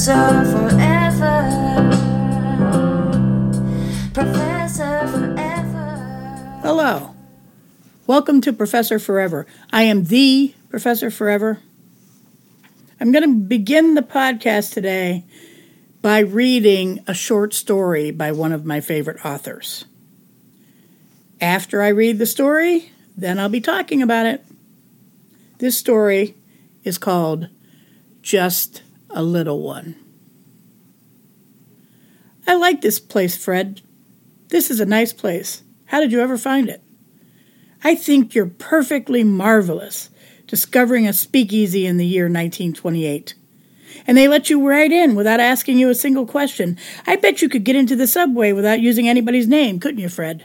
[0.00, 1.90] professor forever.
[6.62, 7.14] Hello.
[8.06, 9.46] Welcome to Professor Forever.
[9.70, 11.58] I am the Professor Forever.
[12.98, 15.24] I'm going to begin the podcast today
[16.00, 19.84] by reading a short story by one of my favorite authors.
[21.42, 24.46] After I read the story, then I'll be talking about it.
[25.58, 26.36] This story
[26.84, 27.48] is called
[28.22, 28.80] Just
[29.12, 29.96] a Little One.
[32.46, 33.80] I like this place, Fred.
[34.48, 35.62] This is a nice place.
[35.86, 36.82] How did you ever find it?
[37.82, 40.10] I think you're perfectly marvelous
[40.46, 43.34] discovering a speakeasy in the year 1928.
[44.06, 46.76] And they let you right in without asking you a single question.
[47.06, 50.44] I bet you could get into the subway without using anybody's name, couldn't you, Fred?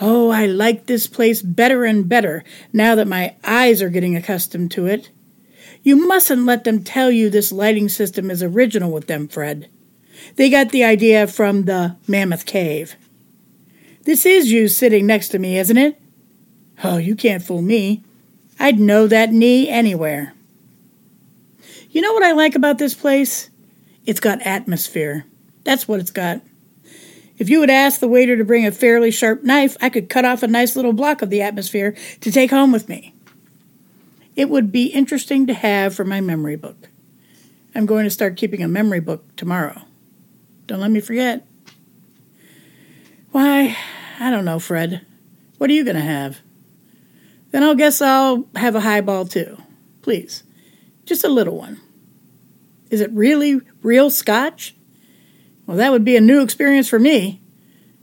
[0.00, 4.70] Oh, I like this place better and better now that my eyes are getting accustomed
[4.72, 5.10] to it.
[5.82, 9.68] You mustn't let them tell you this lighting system is original with them, Fred.
[10.36, 12.96] They got the idea from the Mammoth Cave.
[14.04, 16.00] This is you sitting next to me, isn't it?
[16.84, 18.02] Oh, you can't fool me.
[18.58, 20.34] I'd know that knee anywhere.
[21.90, 23.50] You know what I like about this place?
[24.06, 25.24] It's got atmosphere.
[25.64, 26.40] That's what it's got.
[27.38, 30.26] If you would ask the waiter to bring a fairly sharp knife, I could cut
[30.26, 33.14] off a nice little block of the atmosphere to take home with me.
[34.36, 36.88] It would be interesting to have for my memory book.
[37.74, 39.82] I'm going to start keeping a memory book tomorrow.
[40.66, 41.46] Don't let me forget.
[43.32, 43.76] Why,
[44.18, 45.04] I don't know, Fred.
[45.58, 46.40] What are you going to have?
[47.50, 49.60] Then I'll guess I'll have a highball too.
[50.02, 50.42] Please.
[51.04, 51.80] Just a little one.
[52.90, 54.74] Is it really real scotch?
[55.66, 57.40] Well, that would be a new experience for me.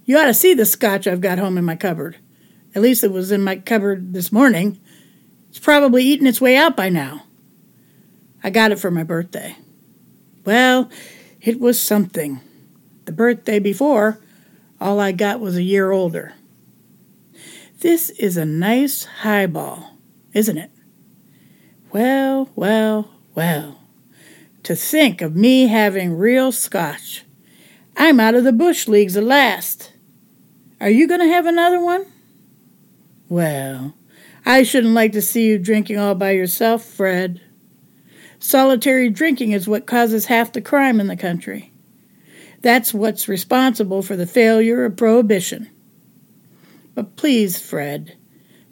[0.06, 2.18] You ought to see the scotch I've got home in my cupboard.
[2.74, 4.80] At least it was in my cupboard this morning.
[5.50, 7.24] It's probably eaten its way out by now.
[8.44, 9.56] I got it for my birthday.
[10.46, 10.90] Well,
[11.42, 12.40] it was something.
[13.06, 14.20] The birthday before,
[14.80, 16.34] all I got was a year older.
[17.80, 19.98] This is a nice highball,
[20.34, 20.72] isn't it?
[21.92, 23.80] Well, well, well.
[24.64, 27.24] To think of me having real scotch.
[27.96, 29.92] I'm out of the bush leagues at last.
[30.80, 32.06] Are you going to have another one?
[33.30, 33.94] Well,
[34.50, 37.42] I shouldn't like to see you drinking all by yourself, Fred.
[38.40, 41.74] Solitary drinking is what causes half the crime in the country.
[42.62, 45.70] That's what's responsible for the failure of prohibition.
[46.96, 48.16] But please, Fred,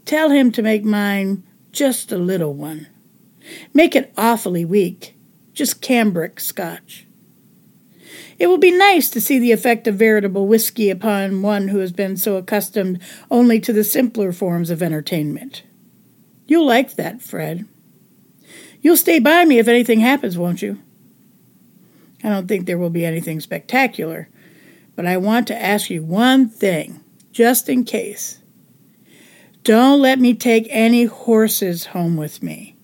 [0.06, 1.44] tell him to make mine
[1.74, 2.88] just a little one.
[3.74, 5.18] Make it awfully weak,
[5.52, 7.06] just cambric scotch.
[8.38, 11.92] It will be nice to see the effect of veritable whiskey upon one who has
[11.92, 13.00] been so accustomed
[13.32, 15.64] only to the simpler forms of entertainment.
[16.48, 17.66] You'll like that, Fred.
[18.82, 20.80] You'll stay by me if anything happens, won't you?
[22.24, 24.30] I don't think there will be anything spectacular,
[24.96, 28.40] but I want to ask you one thing, just in case.
[29.64, 32.76] Don't let me take any horses home with me.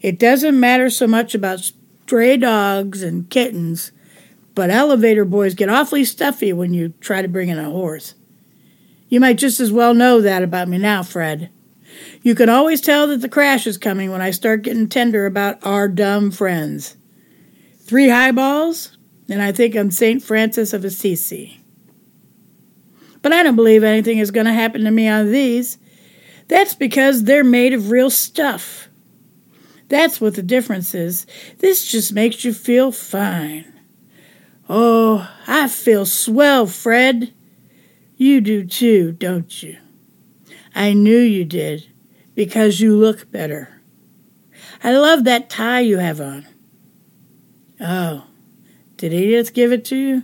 [0.00, 3.92] It doesn't matter so much about stray dogs and kittens,
[4.54, 8.14] but elevator boys get awfully stuffy when you try to bring in a horse.
[9.08, 11.50] You might just as well know that about me now, Fred.
[12.22, 15.64] You can always tell that the crash is coming when I start getting tender about
[15.64, 16.96] our dumb friends.
[17.80, 18.96] Three highballs,
[19.28, 20.22] and I think I'm St.
[20.22, 21.60] Francis of Assisi.
[23.20, 25.78] But I don't believe anything is going to happen to me on these.
[26.48, 28.88] That's because they're made of real stuff.
[29.88, 31.26] That's what the difference is.
[31.58, 33.71] This just makes you feel fine.
[34.68, 37.32] Oh, I feel swell, Fred.
[38.16, 39.76] You do too, don't you?
[40.74, 41.88] I knew you did,
[42.34, 43.80] because you look better.
[44.82, 46.46] I love that tie you have on.
[47.80, 48.26] Oh,
[48.96, 50.22] did Edith give it to you?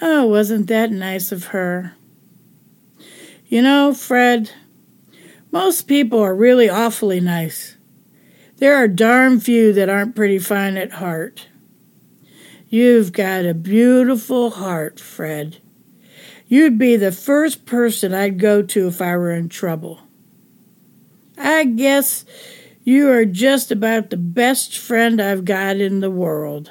[0.00, 1.94] Oh, wasn't that nice of her?
[3.46, 4.52] You know, Fred,
[5.50, 7.76] most people are really awfully nice.
[8.58, 11.48] There are darn few that aren't pretty fine at heart.
[12.70, 15.56] You've got a beautiful heart, Fred.
[16.46, 20.00] You'd be the first person I'd go to if I were in trouble.
[21.38, 22.26] I guess
[22.84, 26.70] you are just about the best friend I've got in the world.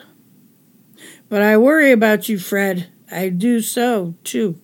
[1.29, 2.89] But I worry about you, Fred.
[3.11, 4.61] I do so, too.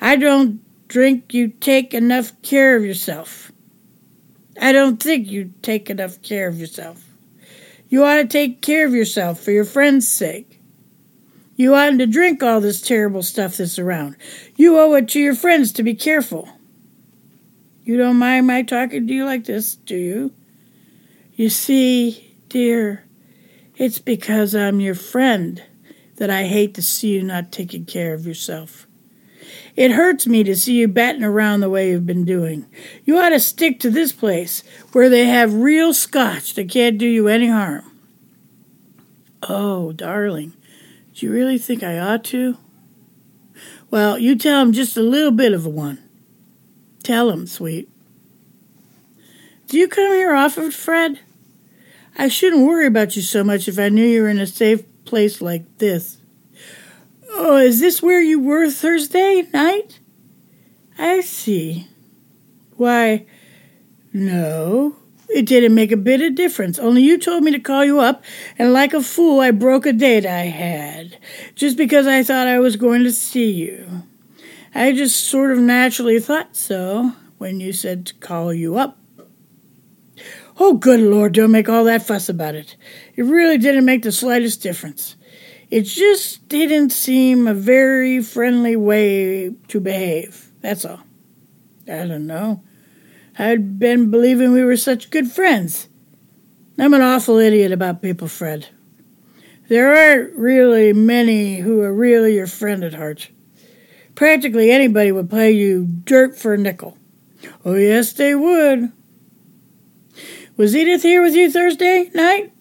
[0.00, 3.50] I don't drink you take enough care of yourself.
[4.60, 7.10] I don't think you take enough care of yourself.
[7.88, 10.55] You ought to take care of yourself for your friend's sake.
[11.56, 14.16] You oughtn't to drink all this terrible stuff that's around.
[14.56, 16.48] You owe it to your friends to be careful.
[17.82, 20.32] You don't mind my talking to you like this, do you?
[21.34, 23.04] You see, dear,
[23.76, 25.62] it's because I'm your friend
[26.16, 28.86] that I hate to see you not taking care of yourself.
[29.76, 32.66] It hurts me to see you batting around the way you've been doing.
[33.04, 34.62] You ought to stick to this place
[34.92, 37.84] where they have real scotch that can't do you any harm.
[39.42, 40.54] Oh, darling,
[41.16, 42.58] do you really think I ought to?
[43.90, 45.98] Well, you tell him just a little bit of a one.
[47.02, 47.88] Tell him, sweet.
[49.66, 51.20] Do you come here often, Fred?
[52.18, 54.84] I shouldn't worry about you so much if I knew you were in a safe
[55.06, 56.18] place like this.
[57.30, 60.00] Oh, is this where you were Thursday night?
[60.98, 61.88] I see.
[62.76, 63.24] Why,
[64.12, 64.96] no,
[65.28, 66.78] it didn't make a bit of difference.
[66.78, 68.24] Only you told me to call you up,
[68.58, 71.18] and like a fool, I broke a date I had,
[71.54, 74.04] just because I thought I was going to see you.
[74.74, 78.98] I just sort of naturally thought so when you said to call you up.
[80.58, 82.76] Oh, good Lord, don't make all that fuss about it.
[83.14, 85.16] It really didn't make the slightest difference.
[85.70, 90.50] It just didn't seem a very friendly way to behave.
[90.60, 91.00] That's all.
[91.88, 92.62] I don't know.
[93.38, 95.88] I'd been believing we were such good friends.
[96.78, 98.68] I'm an awful idiot about people, Fred.
[99.68, 103.28] There aren't really many who are really your friend at heart.
[104.14, 106.96] Practically anybody would play you dirt for a nickel.
[107.64, 108.92] Oh, yes, they would.
[110.56, 112.52] Was Edith here with you Thursday night?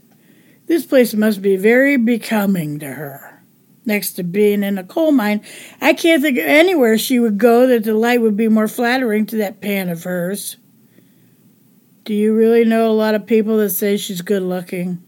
[0.66, 3.44] This place must be very becoming to her.
[3.86, 5.42] Next to being in a coal mine,
[5.80, 9.25] I can't think of anywhere she would go that the light would be more flattering
[9.27, 10.57] to that pan of hers.
[12.06, 15.02] Do you really know a lot of people that say she's good looking?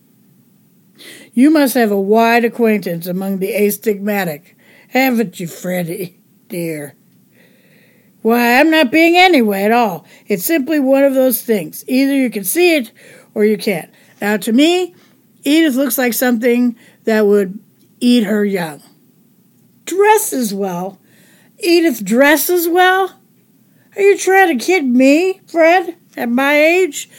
[1.32, 4.58] You must have a wide acquaintance among the astigmatic,
[4.90, 6.96] haven't you, Freddie, dear?
[8.24, 10.08] Why, I'm not being anyway at all.
[10.26, 11.84] It's simply one of those things.
[11.88, 12.92] Either you can see it
[13.36, 13.92] or you can't.
[14.20, 14.96] Now, to me,
[15.44, 17.60] Edith looks like something that would
[18.00, 18.82] eat her young.
[19.86, 21.00] Dresses well.
[21.60, 23.22] Edith dresses well?
[23.96, 27.10] Are you trying to kid me, Fred, at my age?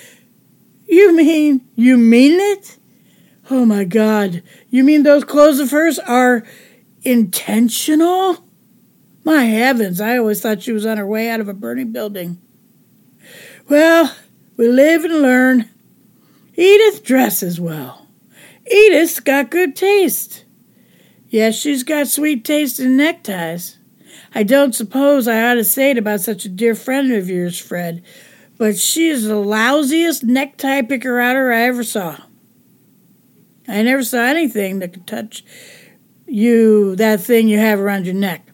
[0.86, 2.78] You mean, you mean it?
[3.50, 4.42] Oh my God.
[4.70, 6.44] You mean those clothes of hers are
[7.02, 8.44] intentional?
[9.24, 12.40] My heavens, I always thought she was on her way out of a burning building.
[13.68, 14.14] Well,
[14.56, 15.68] we live and learn.
[16.56, 18.06] Edith dresses well.
[18.70, 20.44] Edith's got good taste.
[21.28, 23.76] Yes, she's got sweet taste in neckties.
[24.34, 27.58] I don't suppose I ought to say it about such a dear friend of yours,
[27.58, 28.02] Fred,
[28.58, 32.18] but she is the lousiest necktie picker outer I ever saw.
[33.68, 35.44] I never saw anything that could touch
[36.26, 38.46] you, that thing you have around your neck.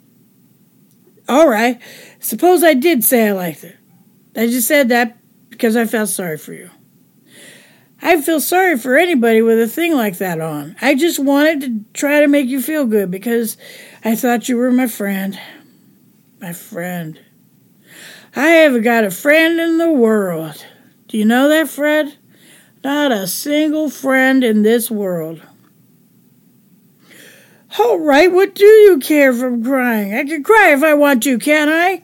[1.28, 1.80] All right.
[2.20, 3.76] Suppose I did say I liked it.
[4.36, 5.16] I just said that
[5.48, 6.70] because I felt sorry for you.
[8.02, 10.76] I feel sorry for anybody with a thing like that on.
[10.82, 13.56] I just wanted to try to make you feel good because
[14.04, 15.38] I thought you were my friend.
[16.40, 17.18] My friend.
[18.36, 20.64] I haven't got a friend in the world.
[21.08, 22.16] Do you know that, Fred?
[22.82, 25.40] Not a single friend in this world.
[27.78, 30.14] All right, what do you care from crying?
[30.14, 32.02] I can cry if I want to, can't I?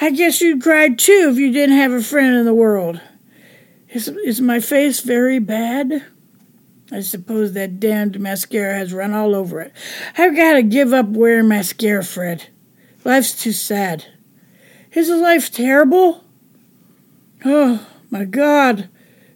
[0.00, 3.00] I guess you'd cry too if you didn't have a friend in the world.
[3.90, 6.04] Is, is my face very bad?
[6.90, 9.72] I suppose that damned mascara has run all over it.
[10.16, 12.48] I've got to give up wearing mascara, Fred.
[13.04, 14.06] Life's too sad.
[14.92, 16.24] Isn't life terrible?
[17.44, 18.88] Oh, my God.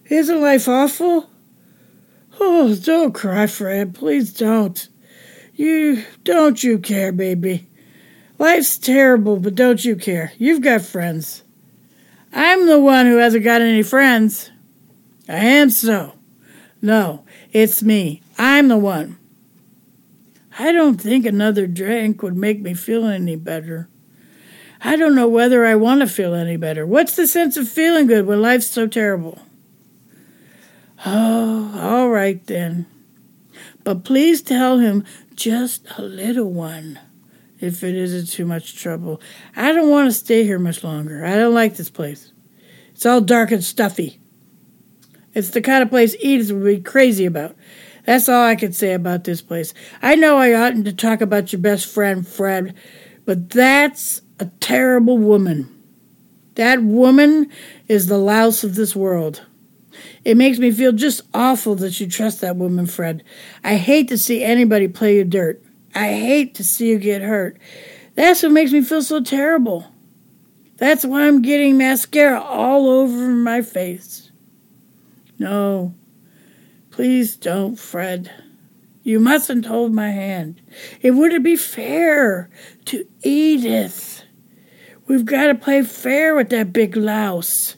[0.05, 1.29] Isn't life awful?
[2.39, 3.93] Oh, don't cry, Fred.
[3.93, 4.87] Please don't.
[5.55, 7.67] You don't you care, baby.
[8.39, 10.33] Life's terrible, but don't you care.
[10.37, 11.43] You've got friends.
[12.33, 14.49] I'm the one who hasn't got any friends.
[15.29, 16.13] I am so.
[16.81, 18.21] No, it's me.
[18.37, 19.17] I'm the one.
[20.57, 23.87] I don't think another drink would make me feel any better.
[24.83, 26.85] I don't know whether I want to feel any better.
[26.85, 29.39] What's the sense of feeling good when life's so terrible?
[31.05, 32.85] Oh, all right then.
[33.83, 36.99] But please tell him just a little one
[37.59, 39.21] if it isn't too much trouble.
[39.55, 41.25] I don't want to stay here much longer.
[41.25, 42.31] I don't like this place.
[42.91, 44.19] It's all dark and stuffy.
[45.33, 47.55] It's the kind of place Edith would be crazy about.
[48.05, 49.73] That's all I can say about this place.
[50.01, 52.75] I know I oughtn't to talk about your best friend, Fred,
[53.25, 55.69] but that's a terrible woman.
[56.55, 57.49] That woman
[57.87, 59.41] is the louse of this world.
[60.25, 63.23] It makes me feel just awful that you trust that woman, Fred.
[63.63, 65.63] I hate to see anybody play you dirt.
[65.95, 67.57] I hate to see you get hurt.
[68.15, 69.87] That's what makes me feel so terrible.
[70.75, 74.29] That's why I'm getting mascara all over my face.
[75.39, 75.93] No,
[76.91, 78.29] please don't, Fred.
[79.03, 80.61] You mustn't hold my hand.
[81.01, 82.49] It wouldn't be fair
[82.85, 84.22] to Edith.
[85.07, 87.75] We've got to play fair with that big louse.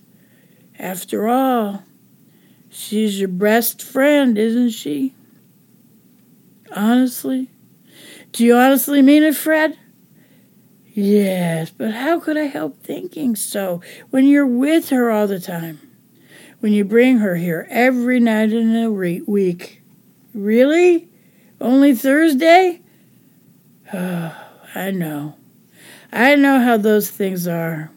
[0.78, 1.84] After all,
[2.70, 5.14] she's your best friend, isn't she?
[6.76, 7.50] Honestly?
[8.32, 9.78] Do you honestly mean it, Fred?
[10.94, 15.80] Yes, but how could I help thinking so when you're with her all the time?
[16.60, 19.82] When you bring her here every night in the re- week?
[20.34, 21.10] Really?
[21.60, 22.82] Only Thursday?
[23.94, 24.36] Oh,
[24.76, 25.36] I know.
[26.12, 27.92] I know how those things are.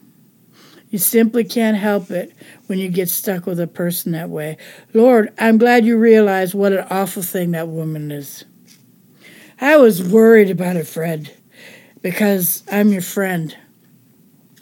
[0.90, 2.32] You simply can't help it
[2.66, 4.56] when you get stuck with a person that way.
[4.94, 8.44] Lord, I'm glad you realize what an awful thing that woman is.
[9.60, 11.30] I was worried about it, Fred,
[12.00, 13.54] because I'm your friend.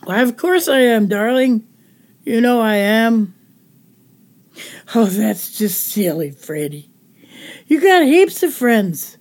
[0.04, 1.66] Why, of course I am, darling.
[2.24, 3.34] You know I am.
[4.94, 6.90] Oh, that's just silly, Freddie.
[7.66, 9.16] You got heaps of friends.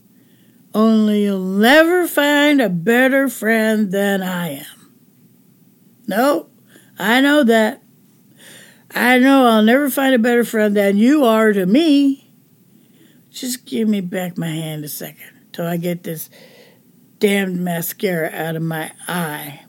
[0.75, 4.91] Only you'll never find a better friend than I am.
[6.05, 6.50] No,
[7.00, 7.82] I know that.
[8.94, 12.29] I know I'll never find a better friend than you are to me.
[13.32, 16.29] Just give me back my hand a second till I get this
[17.20, 19.63] damned mascara out of my eye.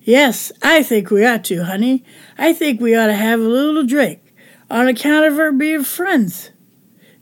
[0.00, 2.04] Yes, I think we ought to, honey.
[2.38, 4.32] I think we ought to have a little drink
[4.70, 6.52] on account of our being friends.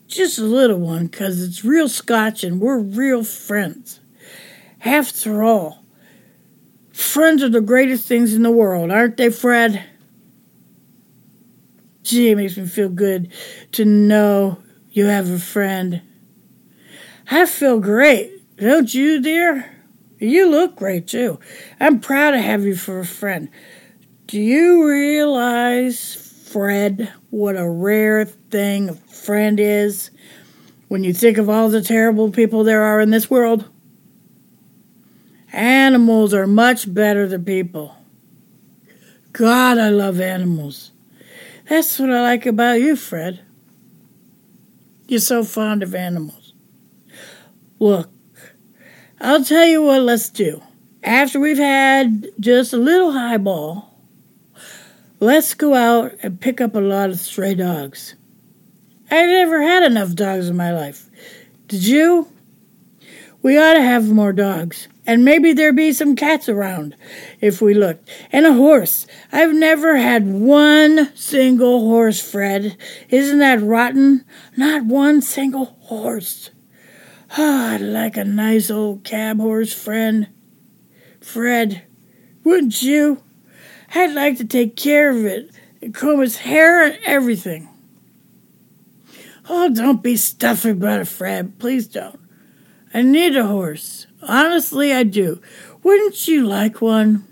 [0.07, 4.01] Just a little one, because it's real scotch and we're real friends.
[4.85, 5.85] After all,
[6.93, 9.83] friends are the greatest things in the world, aren't they, Fred?
[12.03, 13.33] Gee, it makes me feel good
[13.73, 14.59] to know
[14.91, 16.03] you have a friend.
[17.31, 19.71] I feel great, don't you, dear?
[20.19, 21.41] You look great, too.
[21.81, 23.49] I'm proud to have you for a friend.
[24.27, 26.24] Do you realize,
[26.55, 30.13] Fred, what a rare thing a friend is
[30.87, 33.69] when you think of all the terrible people there are in this world?
[35.53, 37.97] Animals are much better than people.
[39.33, 40.93] God, I love animals.
[41.69, 43.41] That's what I like about you, Fred.
[45.09, 46.53] You're so fond of animals.
[47.81, 48.11] Look,
[49.21, 50.63] I'll tell you what let's do.
[51.03, 53.94] After we've had just a little highball,
[55.21, 58.15] let's go out and pick up a lot of stray dogs.
[59.11, 61.09] I never had enough dogs in my life.
[61.69, 62.29] Did you?
[63.43, 64.89] We ought to have more dogs.
[65.07, 66.97] And maybe there'd be some cats around
[67.41, 68.09] if we looked.
[68.33, 69.07] And a horse.
[69.31, 72.79] I've never had one single horse, Fred.
[73.11, 74.25] Isn't that rotten?
[74.57, 76.51] Not one single horse.
[77.37, 80.29] Ah, I'd like a nice old cab horse friend.
[81.21, 81.83] Fred,
[82.45, 83.24] wouldn't you?
[83.93, 85.51] I'd like to take care of it
[85.83, 87.69] and comb its hair and everything.
[89.49, 91.59] Oh, don't be stuffy about it, Fred.
[91.59, 92.21] Please don't.
[92.95, 94.07] I need a horse.
[94.23, 95.41] Honestly, I do.
[95.83, 97.27] Wouldn't you like one?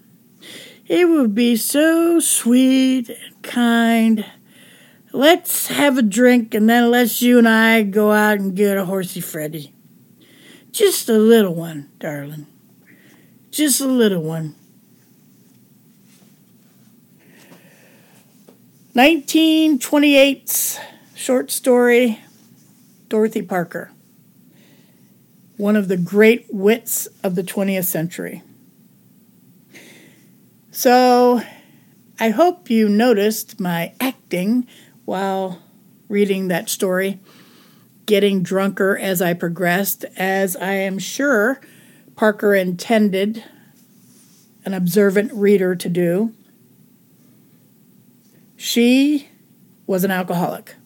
[0.86, 4.26] It would be so sweet and kind.
[5.12, 8.84] Let's have a drink and then let's you and I go out and get a
[8.84, 9.72] horsey Freddy.
[10.70, 12.46] Just a little one, darling.
[13.50, 14.54] Just a little one.
[18.94, 20.78] 1928's
[21.14, 22.20] short story,
[23.08, 23.90] Dorothy Parker.
[25.56, 28.42] One of the great wits of the 20th century.
[30.70, 31.40] So,
[32.20, 34.66] I hope you noticed my acting
[35.06, 35.62] while
[36.10, 37.18] reading that story
[38.04, 41.62] getting drunker as I progressed, as I am sure
[42.14, 43.42] Parker intended
[44.66, 46.34] an observant reader to do.
[48.62, 49.28] She
[49.88, 50.76] was an alcoholic.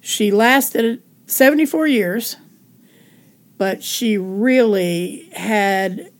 [0.00, 2.36] She lasted 74 years,
[3.58, 6.12] but she really had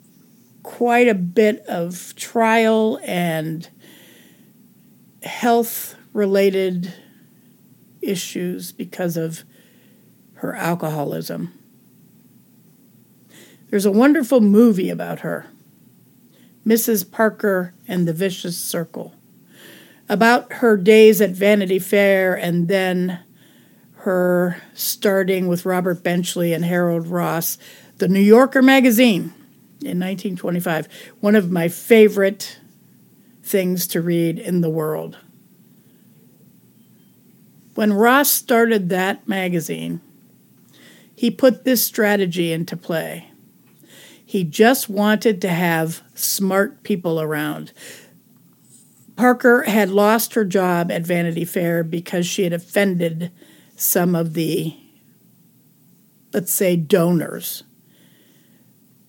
[0.64, 3.68] quite a bit of trial and
[5.22, 6.92] health related
[8.00, 9.44] issues because of
[10.34, 11.52] her alcoholism.
[13.70, 15.46] There's a wonderful movie about her,
[16.66, 17.08] Mrs.
[17.08, 19.14] Parker and the Vicious Circle,
[20.12, 23.18] about her days at Vanity Fair and then
[23.94, 27.56] her starting with Robert Benchley and Harold Ross,
[27.96, 29.32] the New Yorker magazine
[29.80, 30.86] in 1925.
[31.20, 32.58] One of my favorite
[33.42, 35.16] things to read in the world.
[37.74, 40.02] When Ross started that magazine,
[41.16, 43.30] he put this strategy into play.
[44.26, 47.72] He just wanted to have smart people around.
[49.16, 53.30] Parker had lost her job at Vanity Fair because she had offended
[53.76, 54.76] some of the,
[56.32, 57.64] let's say, donors.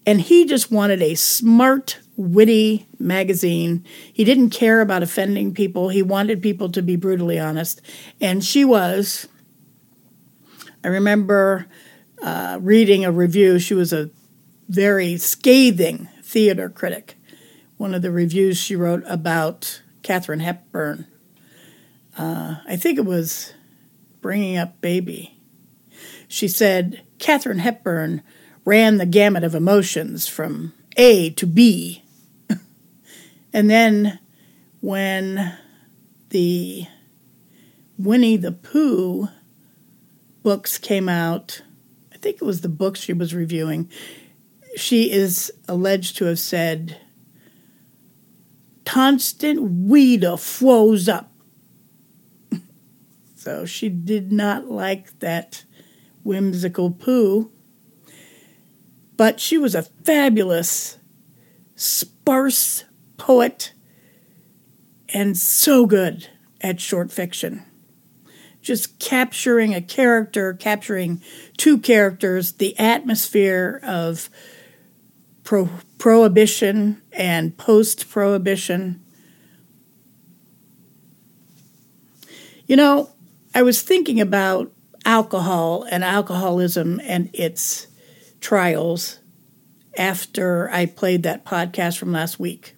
[0.06, 3.86] And he just wanted a smart, witty magazine.
[4.12, 5.90] He didn't care about offending people.
[5.90, 7.82] He wanted people to be brutally honest.
[8.20, 9.28] And she was.
[10.84, 11.68] I remember
[12.22, 13.60] uh, reading a review.
[13.60, 14.10] She was a
[14.68, 17.16] very scathing theater critic.
[17.78, 21.08] One of the reviews she wrote about Katharine Hepburn.
[22.18, 23.54] Uh, I think it was
[24.22, 25.40] Bringing Up Baby.
[26.28, 28.22] She said Katharine Hepburn
[28.66, 32.04] ran the gamut of emotions from A to B.
[33.54, 34.20] and then
[34.82, 35.58] when
[36.30, 36.86] the
[37.98, 39.30] Winnie the Pooh
[40.42, 41.62] books came out,
[42.14, 43.90] I think it was the book she was reviewing,
[44.76, 46.98] she is alleged to have said,
[48.94, 51.32] Constant weeder froze up.
[53.36, 55.64] so she did not like that
[56.24, 57.52] whimsical Pooh
[59.18, 60.98] but she was a fabulous,
[61.76, 62.84] sparse
[63.18, 63.74] poet
[65.10, 66.28] and so good
[66.62, 67.64] at short fiction.
[68.62, 71.22] Just capturing a character, capturing
[71.58, 74.30] two characters, the atmosphere of
[75.44, 75.70] pro-
[76.04, 79.02] prohibition and post prohibition.
[82.68, 83.10] You know,
[83.56, 84.70] I was thinking about
[85.06, 87.88] alcohol and alcoholism and its
[88.42, 89.20] trials
[89.98, 92.76] after I played that podcast from last week,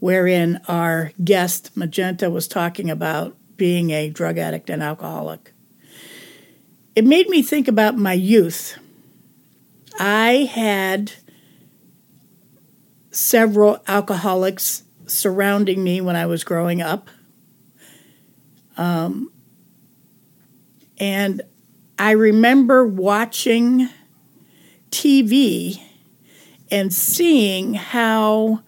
[0.00, 5.52] wherein our guest, Magenta, was talking about being a drug addict and alcoholic.
[6.94, 8.78] It made me think about my youth.
[10.00, 11.12] I had
[13.16, 17.08] several alcoholics surrounding me when I was growing up.
[18.76, 19.30] Um,
[20.98, 21.42] and
[21.98, 23.88] I remember watching
[24.90, 25.80] TV
[26.70, 28.62] and seeing how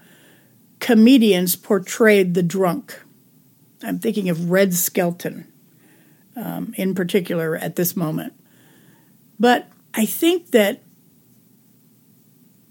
[0.81, 2.99] comedians portrayed the drunk.
[3.83, 5.51] I'm thinking of Red Skelton
[6.37, 8.33] um, in particular at this moment.
[9.39, 10.83] But I think that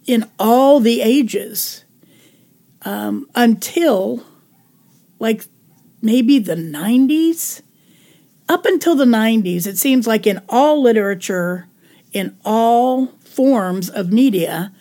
[0.08, 1.84] in all the ages,
[2.84, 4.24] um, until
[5.20, 5.46] like
[6.02, 7.62] maybe the 90s,
[8.50, 11.68] up until the 90s, it seems like in all literature,
[12.14, 14.74] in all forms of media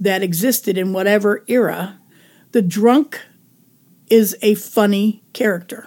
[0.00, 1.98] that existed in whatever era,
[2.52, 3.20] the drunk
[4.10, 5.86] is a funny character.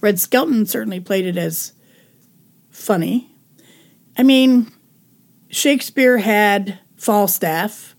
[0.00, 1.72] Red Skelton certainly played it as
[2.70, 3.30] funny.
[4.18, 4.70] I mean,
[5.48, 7.91] Shakespeare had Falstaff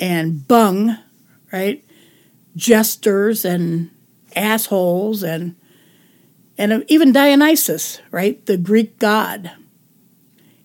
[0.00, 0.98] and Bung,
[1.52, 1.84] right?
[2.56, 3.90] Jesters and
[4.34, 5.56] assholes and
[6.58, 8.44] and even Dionysus, right?
[8.46, 9.52] The Greek god.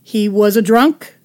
[0.04, 1.18] He was a drunk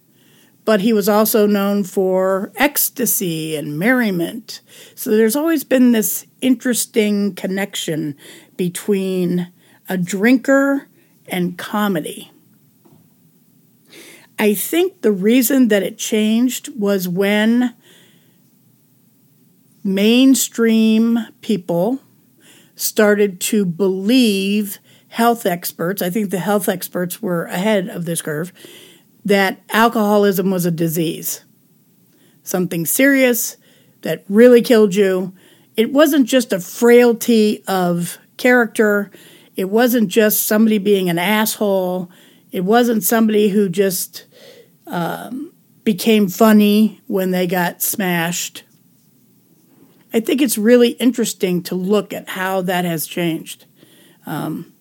[0.64, 4.60] but he was also known for ecstasy and merriment.
[4.94, 8.16] So there's always been this interesting connection
[8.56, 9.52] between
[9.88, 10.88] a drinker
[11.26, 12.30] and comedy.
[14.38, 17.74] I think the reason that it changed was when
[19.84, 22.00] mainstream people
[22.76, 26.00] started to believe health experts.
[26.00, 28.52] I think the health experts were ahead of this curve
[29.24, 31.44] that alcoholism was a disease,
[32.42, 33.56] something serious
[34.02, 35.32] that really killed you.
[35.76, 39.10] It wasn't just a frailty of character,
[39.54, 42.10] it wasn't just somebody being an asshole,
[42.50, 44.24] it wasn't somebody who just
[44.86, 45.52] um,
[45.84, 48.64] became funny when they got smashed.
[50.12, 53.66] I think it's really interesting to look at how that has changed.
[54.26, 54.72] Um,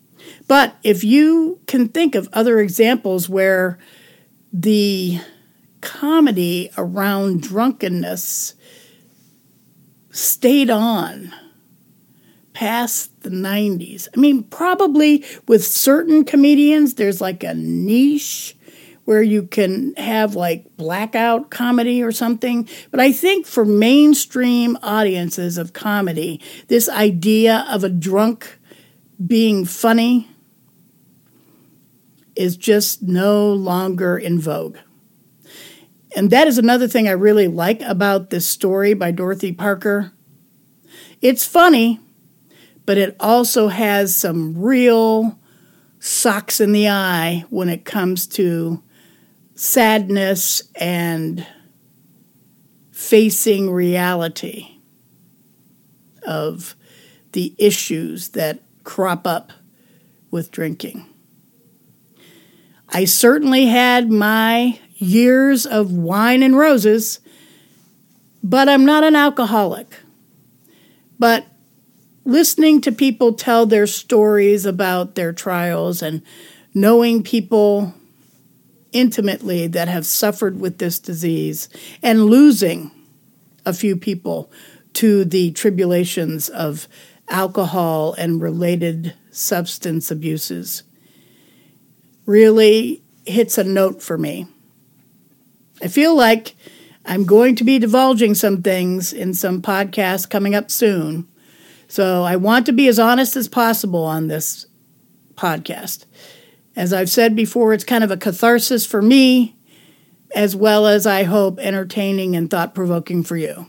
[0.47, 3.79] but if you can think of other examples where
[4.51, 5.19] the
[5.81, 8.53] comedy around drunkenness
[10.11, 11.33] stayed on
[12.53, 14.07] past the 90s.
[14.15, 18.55] I mean, probably with certain comedians, there's like a niche
[19.05, 22.67] where you can have like blackout comedy or something.
[22.91, 28.59] But I think for mainstream audiences of comedy, this idea of a drunk
[29.25, 30.27] being funny
[32.35, 34.77] is just no longer in vogue.
[36.15, 40.11] And that is another thing I really like about this story by Dorothy Parker.
[41.21, 41.99] It's funny,
[42.85, 45.39] but it also has some real
[45.99, 48.81] socks in the eye when it comes to
[49.61, 51.45] sadness and
[52.91, 54.79] facing reality
[56.25, 56.75] of
[57.33, 59.53] the issues that crop up
[60.31, 61.05] with drinking.
[62.89, 67.19] I certainly had my years of wine and roses,
[68.41, 69.95] but I'm not an alcoholic.
[71.19, 71.45] But
[72.25, 76.23] listening to people tell their stories about their trials and
[76.73, 77.93] knowing people
[78.91, 81.69] intimately that have suffered with this disease
[82.01, 82.91] and losing
[83.65, 84.51] a few people
[84.93, 86.87] to the tribulations of
[87.29, 90.83] alcohol and related substance abuses
[92.25, 94.47] really hits a note for me.
[95.81, 96.55] I feel like
[97.05, 101.27] I'm going to be divulging some things in some podcasts coming up soon.
[101.87, 104.67] So I want to be as honest as possible on this
[105.35, 106.05] podcast.
[106.75, 109.55] As I've said before, it's kind of a catharsis for me,
[110.33, 113.67] as well as I hope entertaining and thought provoking for you.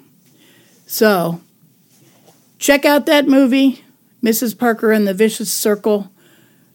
[0.86, 1.40] So
[2.58, 3.84] check out that movie,
[4.22, 4.56] Mrs.
[4.56, 6.10] Parker and the Vicious Circle,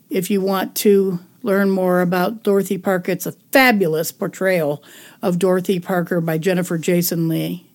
[0.10, 3.13] if you want to learn more about Dorothy Parker.
[3.13, 4.84] It's a fabulous portrayal
[5.22, 7.66] of Dorothy Parker by Jennifer Jason Leigh.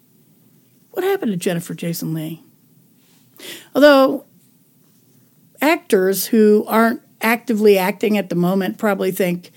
[0.91, 2.43] What happened to Jennifer Jason Leigh?
[3.75, 4.27] Although
[5.61, 9.53] actors who aren't actively acting at the moment probably think,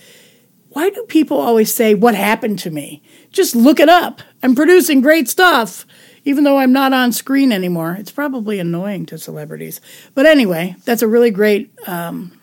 [0.76, 3.02] why do people always say, What happened to me?
[3.32, 4.22] Just look it up.
[4.44, 5.86] I'm producing great stuff,
[6.26, 7.96] even though I'm not on screen anymore.
[7.98, 9.80] It's probably annoying to celebrities.
[10.14, 12.38] But anyway, that's a really great um,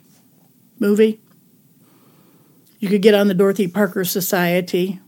[0.78, 1.20] movie.
[2.78, 4.98] You could get on the Dorothy Parker Society.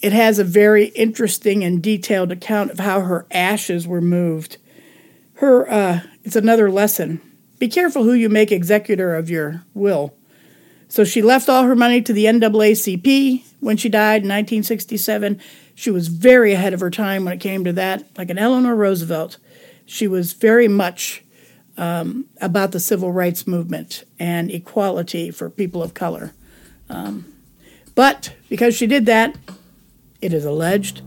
[0.00, 4.58] It has a very interesting and detailed account of how her ashes were moved.
[5.34, 7.20] Her, uh, it's another lesson.
[7.64, 10.12] Be careful who you make executor of your will.
[10.86, 15.40] So she left all her money to the NAACP when she died in 1967.
[15.74, 18.76] She was very ahead of her time when it came to that, like an Eleanor
[18.76, 19.38] Roosevelt.
[19.86, 21.24] She was very much
[21.78, 26.34] um, about the civil rights movement and equality for people of color.
[26.90, 27.24] Um,
[27.94, 29.38] but because she did that,
[30.20, 31.00] it is alleged,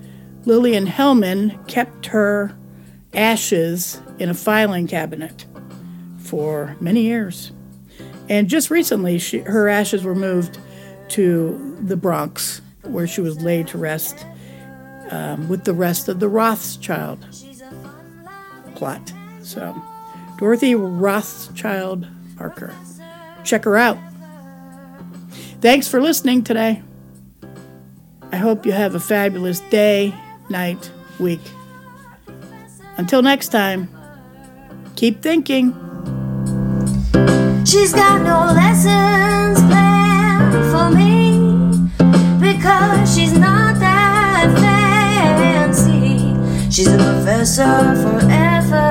[0.46, 2.58] Lillian Hellman kept her
[3.14, 5.46] ashes in a filing cabinet
[6.28, 7.52] for many years.
[8.30, 10.60] And just recently, she, her ashes were moved
[11.10, 14.26] to the Bronx, where she was laid to rest
[15.10, 17.26] um, with the rest of the Rothschild
[18.76, 19.14] plot.
[19.42, 19.82] So.
[20.38, 22.74] Dorothy Rothschild Parker.
[23.44, 23.98] Check her out.
[25.62, 26.84] Thanks for listening today.
[28.32, 30.14] I hope you have a fabulous day,
[30.50, 31.42] night, week.
[32.98, 33.90] Until next time,
[34.96, 35.87] keep thinking.
[37.68, 41.38] She's got no lessons planned for me
[42.40, 44.48] because she's not that
[45.76, 46.34] fancy.
[46.72, 47.66] She's a professor
[48.04, 48.88] forever.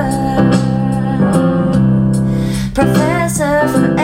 [2.75, 3.96] Professor